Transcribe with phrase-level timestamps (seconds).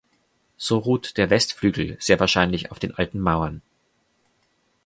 [0.57, 3.61] So ruht der Westflügel sehr wahrscheinlich auf den alten Mauern.